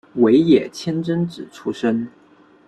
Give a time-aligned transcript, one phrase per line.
[0.15, 2.09] 尾野真千子出身。